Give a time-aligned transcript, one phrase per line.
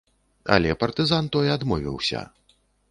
[0.55, 2.29] Але партызан той адмовіўся.